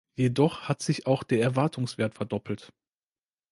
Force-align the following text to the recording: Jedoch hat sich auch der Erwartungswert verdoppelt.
Jedoch 0.17 0.61
hat 0.61 0.81
sich 0.81 1.05
auch 1.05 1.21
der 1.21 1.43
Erwartungswert 1.43 2.15
verdoppelt. 2.15 2.73